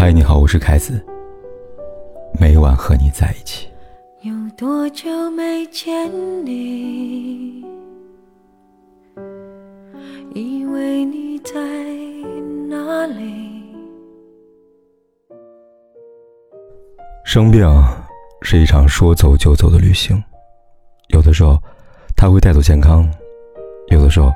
[0.00, 1.04] 嗨，你好，我是凯子。
[2.38, 3.66] 每晚和你在一起。
[4.20, 6.08] 有多久没见
[6.46, 7.64] 你？
[10.36, 11.52] 以为你在
[12.68, 13.74] 哪里？
[17.24, 17.68] 生病
[18.42, 20.22] 是一场说走就走的旅行，
[21.08, 21.58] 有的时候
[22.16, 23.04] 他会带走健康，
[23.88, 24.30] 有的时候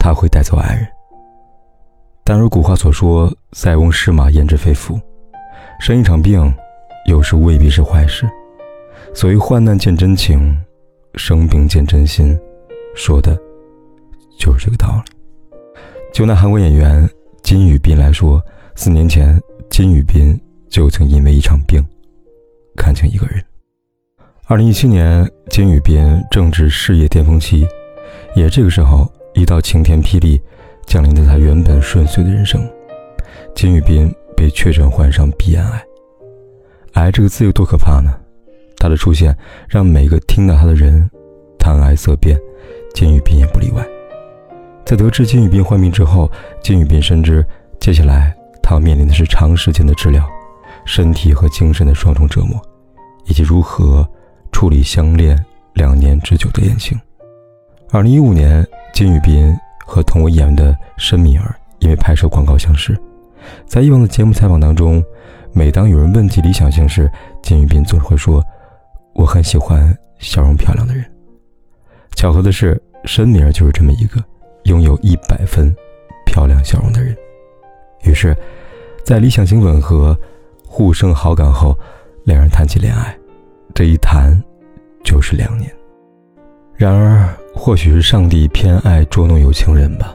[0.00, 0.84] 他会带走爱人。
[2.28, 4.98] 但如古话所说：“塞翁失马，焉知非福。”
[5.78, 6.52] 生一场病，
[7.06, 8.28] 有时未必是坏事。
[9.14, 10.60] 所谓“患难见真情，
[11.14, 12.36] 生病见真心”，
[12.96, 13.38] 说的
[14.40, 15.12] 就是这个道理。
[16.12, 17.08] 就拿韩国演员
[17.44, 18.42] 金宇彬来说，
[18.74, 20.36] 四年前金宇彬
[20.68, 21.80] 就曾因为一场病
[22.76, 23.40] 看清一个人。
[24.46, 27.64] 二零一七年，金宇彬正值事业巅峰期，
[28.34, 30.42] 也这个时候，一道晴天霹雳。
[30.86, 32.66] 降临在他原本顺遂的人生，
[33.54, 35.84] 金宇彬被确诊患上鼻咽癌。
[36.92, 38.14] 癌这个字有多可怕呢？
[38.78, 39.36] 它的出现
[39.68, 41.10] 让每个听到他的人
[41.58, 42.38] 谈癌色变，
[42.94, 43.84] 金宇彬也不例外。
[44.84, 46.30] 在得知金宇彬患病之后，
[46.62, 47.44] 金宇彬深知
[47.80, 50.24] 接下来他要面临的是长时间的治疗，
[50.84, 52.60] 身体和精神的双重折磨，
[53.26, 54.08] 以及如何
[54.52, 55.36] 处理相恋
[55.74, 56.98] 两年之久的恋情。
[57.90, 58.64] 二零一五年，
[58.94, 59.54] 金宇彬。
[59.86, 62.98] 和同为演员的申敏儿因为拍摄广告相识，
[63.66, 65.02] 在以往的节目采访当中，
[65.52, 67.10] 每当有人问及理想型时，
[67.42, 68.44] 金宇彬总是会说
[69.14, 71.04] ：“我很喜欢笑容漂亮的人。”
[72.16, 74.22] 巧合的是，申敏儿就是这么一个
[74.64, 75.74] 拥有一百分
[76.24, 77.16] 漂亮笑容的人。
[78.02, 78.36] 于是，
[79.04, 80.18] 在理想型吻合、
[80.66, 81.78] 互生好感后，
[82.24, 83.16] 两人谈起恋爱，
[83.74, 84.42] 这一谈
[85.04, 85.70] 就是两年。
[86.74, 87.28] 然而，
[87.58, 90.14] 或许是上帝偏爱捉弄有情人吧，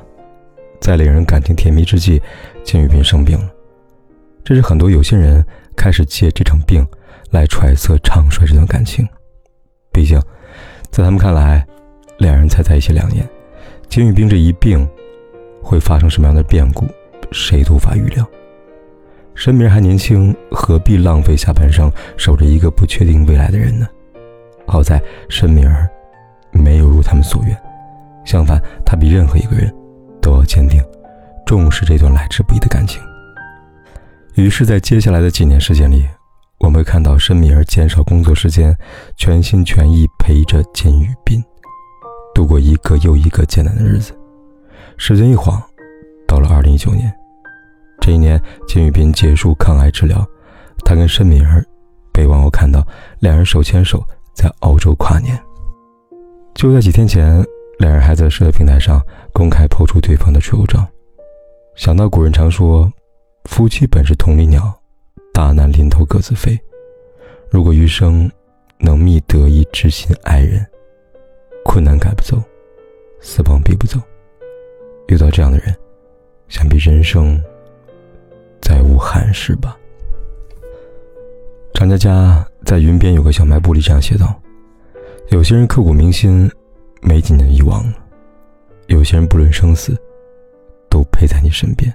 [0.80, 2.22] 在两人感情甜蜜之际，
[2.64, 3.52] 金宇彬生病了。
[4.42, 5.44] 这是很多有心人
[5.75, 6.86] 开始借这场病
[7.31, 9.05] 来揣测长衰这段感情。
[9.92, 10.17] 毕竟，
[10.92, 11.65] 在他们看来，
[12.20, 13.27] 两人才在一起两年，
[13.89, 14.88] 金宇彬这一病
[15.61, 16.86] 会发生什么样的变故，
[17.33, 18.26] 谁都无法预料。
[19.36, 23.89] 申明还年轻，何必浪费下半生守着一个不确定未来的人呢？
[24.67, 25.89] 好在申明儿。
[26.52, 27.58] 没有如他们所愿，
[28.26, 29.73] 相反，他比任何一个人
[30.22, 30.84] 都要坚定，
[31.45, 33.02] 重视这段来之不易的感情。
[34.36, 36.08] 于是，在接下来的几年时间里，
[36.60, 38.76] 我们会看到申敏儿减少工作时间，
[39.17, 41.44] 全心全意陪着金宇彬，
[42.34, 44.18] 度过一个又一个艰难的日子。
[44.98, 45.62] 时间一晃，
[46.28, 47.12] 到了二零一九年，
[48.00, 50.26] 这一年，金宇彬结束抗癌治疗，
[50.86, 51.66] 他跟申敏儿
[52.14, 52.86] 被网友看到
[53.20, 54.02] 两人手牵手
[54.33, 55.38] 在澳洲跨年。
[56.61, 57.44] 就在几天前，
[57.80, 60.88] 两人还在社交平台上公开抛出对方的丑照。
[61.73, 62.88] 想到古人常说
[63.49, 64.71] ：“夫妻本是同林鸟，
[65.33, 66.55] 大难临头各自飞。”
[67.50, 68.32] 如果余生
[68.77, 70.64] 能觅得一知心爱人，
[71.66, 72.39] 困难赶不走，
[73.21, 74.00] 死亡逼不走。
[75.08, 75.76] 遇到这样的人，
[76.48, 77.42] 想必人生
[78.61, 79.76] 再无憾事吧。
[81.73, 84.39] 张嘉佳在云边有个小卖部里这样写道。
[85.30, 86.52] 有些人刻骨铭心，
[87.02, 87.93] 没几年遗忘了；
[88.87, 89.98] 有些人不论生死，
[90.89, 91.93] 都陪在你身边。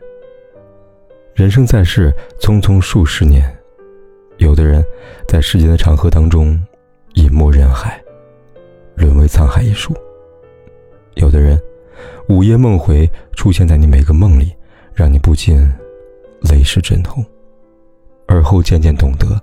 [1.35, 2.11] 人生在世，
[2.41, 3.55] 匆匆数十年，
[4.39, 4.83] 有的人，
[5.29, 6.59] 在世间的长河当中，
[7.15, 8.03] 隐没人海，
[8.95, 9.93] 沦为沧海一粟；
[11.15, 11.61] 有的人，
[12.31, 14.51] 午夜梦回，出现在你每个梦里，
[14.95, 15.59] 让你不禁
[16.41, 17.23] 泪湿枕头。
[18.27, 19.41] 而后渐渐懂得，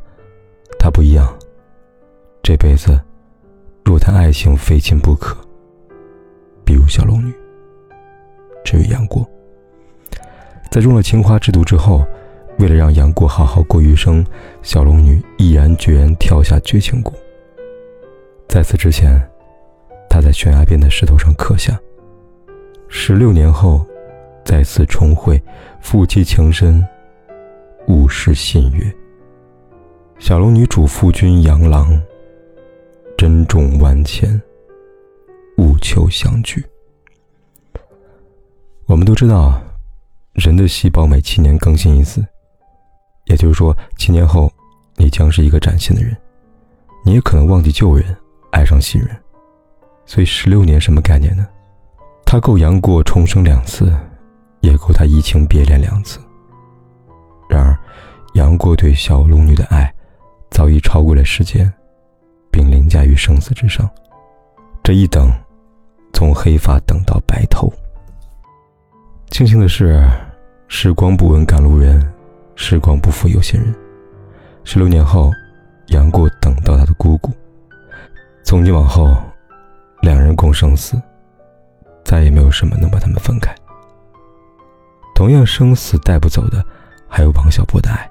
[0.79, 1.31] 他不一样，
[2.41, 2.99] 这辈子。
[3.83, 5.37] 若谈爱情，非亲不可。
[6.65, 7.33] 比如小龙女。
[8.63, 9.29] 至于杨过，
[10.71, 12.05] 在中了青花制毒之后，
[12.59, 14.25] 为了让杨过好好过余生，
[14.61, 17.13] 小龙女毅然决然跳下绝情谷。
[18.47, 19.21] 在此之前，
[20.09, 21.77] 她在悬崖边的石头上刻下
[22.87, 23.85] ：“十六年后，
[24.45, 25.41] 再次重会，
[25.81, 26.81] 夫妻情深，
[27.87, 28.89] 勿失信约。”
[30.19, 32.01] 小龙女嘱夫君杨郎。
[33.23, 34.29] 珍重万千，
[35.55, 36.61] 勿求相聚。
[38.85, 39.61] 我们都知道，
[40.33, 42.21] 人的细胞每七年更新一次，
[43.27, 44.51] 也就是说，七年后
[44.97, 46.13] 你将是一个崭新的人。
[47.05, 48.13] 你也可能忘记旧人，
[48.51, 49.17] 爱上新人。
[50.05, 51.47] 所以，十六年什么概念呢？
[52.25, 53.97] 他够杨过重生两次，
[54.59, 56.19] 也够他移情别恋两次。
[57.47, 57.79] 然而，
[58.33, 59.89] 杨过对小龙女的爱，
[60.51, 61.73] 早已超过了时间。
[62.53, 63.89] 并凌驾于生死之上，
[64.83, 65.31] 这一等，
[66.13, 67.67] 从黑发等到白头。
[69.31, 70.07] 庆幸的是，
[70.67, 71.99] 时光不问赶路人，
[72.55, 73.73] 时光不负有心人。
[74.63, 75.31] 十六年后，
[75.87, 77.31] 杨过等到他的姑姑。
[78.43, 79.17] 从今往后，
[80.01, 81.01] 两人共生死，
[82.05, 83.51] 再也没有什么能把他们分开。
[85.15, 86.63] 同样生死带不走的，
[87.07, 88.07] 还有王小波的爱。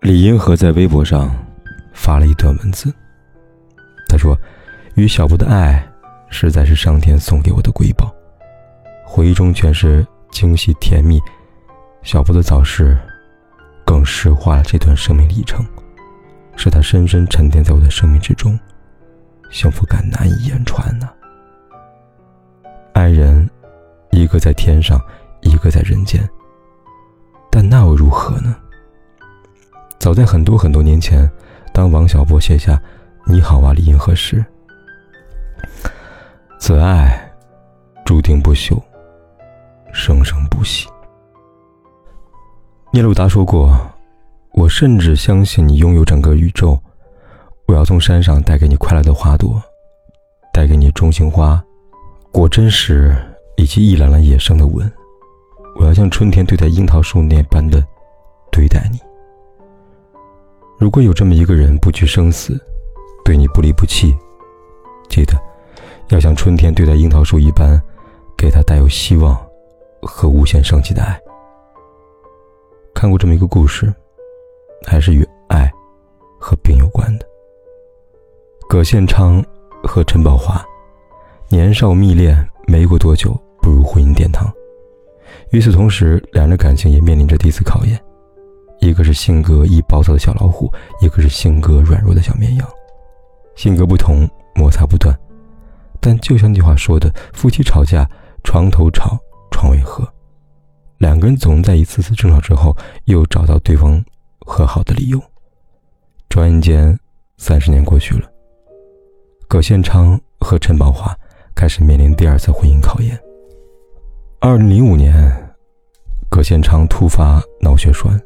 [0.00, 1.30] 李银河在微博上
[1.92, 2.90] 发了一段文字，
[4.10, 4.36] 他说
[4.96, 5.80] ：“与小波的爱，
[6.28, 8.12] 实在是上天送给我的瑰宝，
[9.04, 11.20] 回忆中全是惊喜甜蜜。
[12.02, 12.98] 小波的早逝，
[13.84, 15.64] 更石化了这段生命历程，
[16.56, 18.58] 使他深深沉淀在我的生命之中，
[19.50, 21.08] 幸福感难以言传呐。
[22.94, 23.48] 爱人，
[24.10, 25.00] 一个在天上。”
[25.42, 26.20] 一个在人间，
[27.50, 28.54] 但那又如何呢？
[29.98, 31.26] 早在很多很多年前，
[31.72, 32.78] 当王小波写下
[33.30, 34.44] “你好啊，李银河”时，
[36.58, 37.32] 此爱
[38.04, 38.82] 注定不朽，
[39.92, 40.88] 生生不息。
[42.92, 43.80] 聂鲁达说过
[44.54, 46.76] ：“我甚至相信你拥有整个宇宙。
[47.68, 49.62] 我要从山上带给你快乐的花朵，
[50.52, 51.62] 带给你中型花、
[52.32, 53.16] 果真实
[53.56, 54.92] 以及一篮篮野生的吻。”
[55.78, 57.80] 我要像春天对待樱桃树那般的
[58.50, 58.98] 对待你。
[60.80, 62.60] 如果有这么一个人不惧生死，
[63.30, 64.12] 对你不离不弃，
[65.08, 65.40] 记得
[66.08, 67.80] 要像春天对待樱桃树一般，
[68.36, 69.40] 给他带有希望
[70.02, 71.16] 和无限生机的爱。
[72.92, 73.94] 看过这么一个故事，
[74.84, 75.70] 还是与爱
[76.40, 77.26] 和病有关的。
[78.68, 79.40] 葛宪昌
[79.84, 80.60] 和陈宝华
[81.50, 82.36] 年少蜜恋，
[82.66, 84.52] 没过多久步入婚姻殿堂。
[85.52, 87.96] 与此同时，两人的感情也面临着第一次考验。
[88.80, 90.68] 一个是性格易暴躁的小老虎，
[91.00, 92.68] 一个是性格软弱的小绵羊。
[93.60, 95.14] 性格不同，摩擦不断。
[96.00, 98.08] 但就像那句话说的：“夫妻吵架，
[98.42, 99.18] 床头吵，
[99.50, 100.02] 床尾和。”
[100.96, 102.74] 两个人总在一次次争吵之后，
[103.04, 104.02] 又找到对方
[104.46, 105.20] 和好的理由。
[106.30, 106.98] 转眼间，
[107.36, 108.26] 三十年过去了，
[109.46, 111.14] 葛宪昌和陈宝华
[111.54, 113.20] 开始面临第二次婚姻考验。
[114.40, 115.54] 二零零五年，
[116.30, 118.18] 葛宪昌突发脑血栓，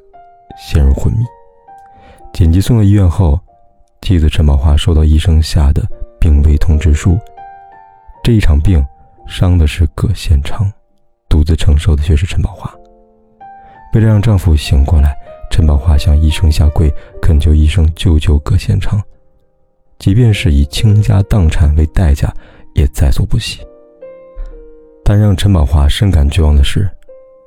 [0.57, 1.25] 陷入昏迷，
[2.33, 3.41] 紧急送到医院后，
[4.05, 5.83] 妻子陈宝华收到医生下的
[6.21, 7.19] 病危通知书。
[8.23, 8.85] 这一场病
[9.27, 10.71] 伤的是葛宪昌，
[11.27, 12.71] 独自承受的却是陈宝华。
[13.95, 15.17] 为了让丈夫醒过来，
[15.51, 16.93] 陈宝华向医生下跪，
[17.23, 19.03] 恳求医生救救葛宪昌，
[19.99, 22.31] 即便是以倾家荡产为代价，
[22.75, 23.67] 也在所不惜。
[25.03, 26.87] 但让陈宝华深感绝望的是，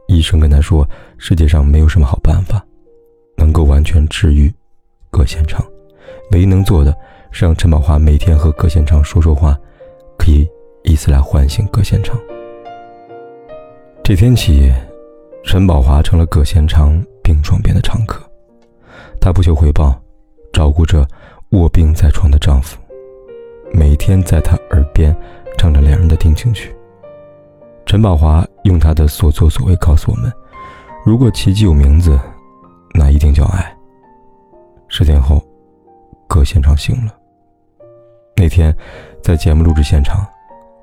[0.07, 0.89] 医生跟他说，
[1.19, 2.65] 世界上没有什么好办法，
[3.37, 4.51] 能够完全治愈
[5.11, 5.63] 葛宪昌，
[6.31, 6.95] 唯一能做的
[7.31, 9.57] 是让陈宝华每天和葛宪昌说说话，
[10.17, 10.47] 可以
[10.83, 12.17] 以此来唤醒葛宪昌。
[14.03, 14.71] 这天起，
[15.43, 18.21] 陈宝华成了葛宪昌病床边的常客，
[19.19, 19.99] 她不求回报，
[20.51, 21.07] 照顾着
[21.51, 22.77] 卧病在床的丈夫，
[23.73, 25.15] 每天在他耳边
[25.57, 26.73] 唱着两人的定情曲。
[27.85, 30.31] 陈宝华用他的所作所为告诉我们：
[31.05, 32.19] 如果奇迹有名字，
[32.93, 33.73] 那一定叫爱。
[34.89, 35.41] 十天后，
[36.27, 37.13] 葛宪昌醒了。
[38.35, 38.75] 那天，
[39.23, 40.25] 在节目录制现场，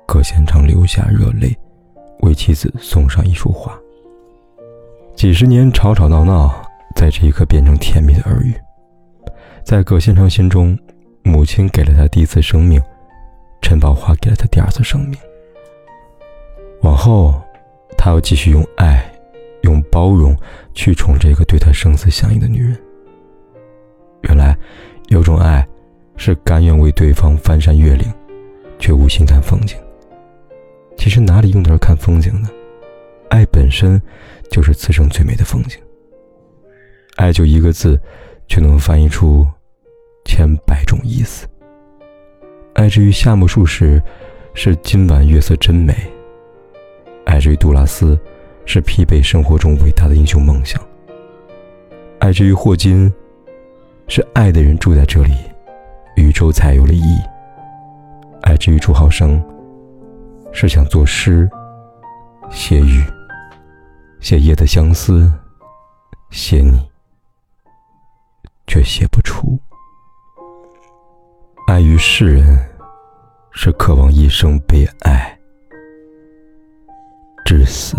[0.05, 1.55] 葛宪昌流下热泪，
[2.19, 3.73] 为妻子送上一束花。
[5.15, 6.53] 几十年吵吵闹闹，
[6.95, 8.53] 在这一刻变成甜蜜的耳语。
[9.63, 10.77] 在葛宪昌心中，
[11.23, 12.81] 母亲给了他第一次生命，
[13.61, 15.17] 陈宝华给了他第二次生命。
[16.81, 17.41] 往后，
[17.97, 19.09] 他要继续用爱、
[19.61, 20.35] 用包容
[20.73, 22.77] 去宠这个对他生死相依的女人。
[24.23, 24.57] 原来，
[25.09, 25.65] 有种爱，
[26.17, 28.11] 是甘愿为对方翻山越岭，
[28.79, 29.77] 却无心看风景。
[30.97, 32.49] 其实哪里用得着看风景呢？
[33.29, 34.01] 爱本身
[34.49, 35.79] 就是此生最美的风景。
[37.17, 37.99] 爱就一个字，
[38.47, 39.45] 却能翻译出
[40.25, 41.47] 千百种意思。
[42.73, 44.01] 爱之于夏目漱石，
[44.53, 45.95] 是今晚月色真美。
[47.25, 48.19] 爱之于杜拉斯，
[48.65, 50.81] 是疲惫生活中伟大的英雄梦想。
[52.19, 53.11] 爱之于霍金，
[54.07, 55.33] 是爱的人住在这里，
[56.15, 57.19] 宇宙才有了意义。
[58.41, 59.43] 爱之于朱浩生，
[60.51, 61.49] 是想作诗，
[62.51, 63.03] 写雨，
[64.19, 65.31] 写夜的相思，
[66.29, 66.87] 写你，
[68.67, 69.59] 却写不出。
[71.67, 72.57] 爱于世人，
[73.51, 75.35] 是渴望一生被爱。
[77.43, 77.97] 至死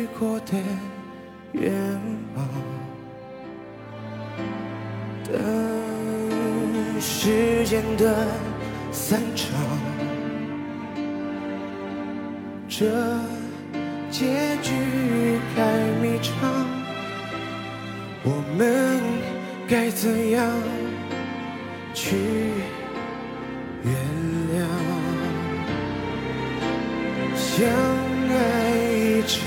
[0.00, 0.56] 许过的
[1.52, 1.74] 愿
[2.34, 2.48] 望，
[5.26, 5.34] 等
[6.98, 8.26] 时间的
[8.90, 9.52] 散场，
[12.66, 12.86] 这
[14.10, 14.72] 结局
[15.54, 15.60] 太
[16.00, 16.32] 迷长，
[18.24, 19.02] 我们
[19.68, 20.50] 该怎样
[21.92, 22.16] 去
[23.84, 23.94] 原
[24.54, 24.64] 谅？
[27.36, 27.68] 相
[28.30, 28.34] 爱
[28.94, 29.38] 一场，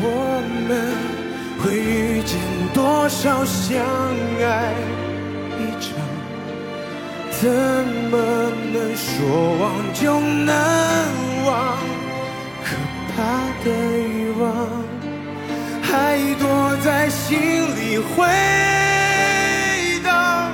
[0.00, 0.04] 我
[0.68, 0.70] 们
[1.60, 2.38] 会遇见
[2.72, 3.84] 多少相
[4.40, 4.74] 爱
[5.58, 5.90] 一场？
[7.40, 7.48] 怎
[8.10, 8.14] 么
[8.72, 9.08] 能说
[9.60, 10.50] 忘就能
[11.44, 11.50] 忘？
[12.64, 12.66] 可
[13.10, 13.14] 怕
[13.64, 13.66] 的
[14.08, 14.42] 欲望
[15.82, 15.88] 还
[16.38, 16.44] 躲
[16.84, 17.30] 在心
[17.76, 18.24] 里回
[20.04, 20.50] 荡，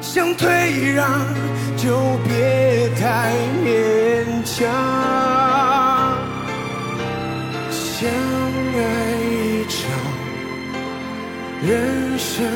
[0.00, 1.08] 想退让
[1.76, 3.32] 就别太
[3.64, 3.66] 勉
[4.44, 5.27] 强。
[11.68, 12.46] 人生。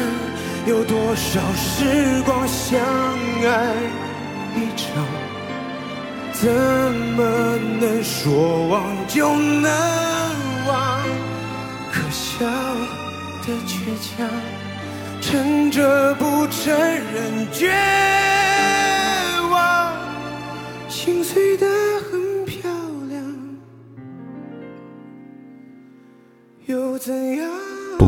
[0.66, 3.75] 有多少时光相爱
[4.57, 5.04] 一场？
[6.33, 9.71] 怎么能说忘就能
[10.66, 11.02] 忘？
[11.92, 12.47] 可笑
[13.45, 14.26] 的倔强，
[15.21, 17.71] 撑着不承认绝
[19.50, 19.92] 望，
[20.88, 21.66] 心碎的
[22.11, 22.71] 很漂
[23.09, 23.23] 亮，
[26.66, 27.62] 又怎样？